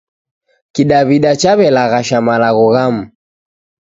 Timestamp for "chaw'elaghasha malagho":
1.41-2.65